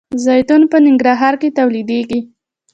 زیتون 0.25 0.61
په 0.71 0.77
ننګرهار 0.85 1.33
کې 1.41 1.49
تولیدیږي. 1.57 2.19